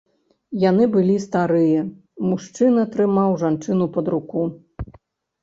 [0.69, 1.83] Яны былі старыя,
[2.31, 4.41] мужчына трымаў жанчыну пад руку.